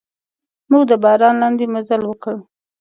موږ 0.69 0.83
د 0.89 0.91
باران 1.03 1.35
لاندې 1.41 1.65
مزل 1.73 2.01
وکړ. 2.05 2.35